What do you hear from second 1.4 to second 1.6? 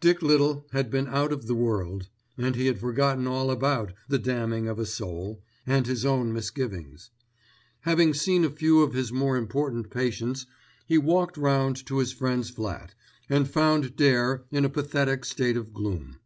the